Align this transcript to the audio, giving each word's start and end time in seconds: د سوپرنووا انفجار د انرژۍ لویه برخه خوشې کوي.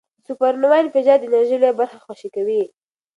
د 0.17 0.19
سوپرنووا 0.27 0.77
انفجار 0.83 1.17
د 1.19 1.23
انرژۍ 1.27 1.57
لویه 1.59 1.77
برخه 1.79 1.97
خوشې 2.05 2.29
کوي. 2.35 2.61